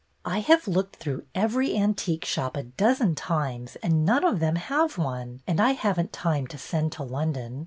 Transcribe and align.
I 0.25 0.39
have 0.39 0.67
looked 0.67 0.95
through 0.95 1.27
every 1.35 1.77
antique 1.77 2.25
shop 2.25 2.57
a 2.57 2.63
dozen 2.63 3.13
times 3.13 3.77
and 3.83 4.03
none 4.03 4.23
of 4.23 4.39
them 4.39 4.55
have 4.55 4.97
one, 4.97 5.43
and 5.45 5.59
I 5.61 5.73
have 5.73 5.99
n't 5.99 6.11
time 6.11 6.47
to 6.47 6.57
send 6.57 6.91
to 6.93 7.03
London. 7.03 7.59